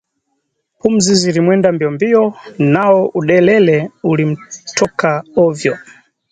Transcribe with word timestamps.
Pumzi 0.79 1.15
zilimwenda 1.15 1.71
mbiombio 1.75 2.23
nao 2.73 3.01
uderere 3.19 3.77
ulimtoka 4.11 5.11
ovyo 5.45 5.73